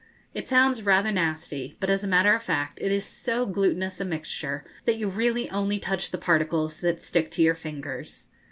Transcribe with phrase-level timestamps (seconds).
[0.33, 4.03] It sounds rather nasty; but, as a matter of fact, it is so glutinous a
[4.03, 8.29] mixture that you really only touch the particles that stick to your fingers.